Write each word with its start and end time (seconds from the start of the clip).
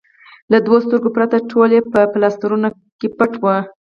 له 0.51 0.57
دوو 0.65 0.77
سترګو 0.85 1.09
پرته 1.17 1.37
ټول 1.51 1.69
مخ 1.71 1.75
یې 1.75 1.81
په 1.91 1.99
پلاسټرونو 2.13 2.69
کې 2.99 3.07
پټ 3.17 3.31
و. 3.41 3.45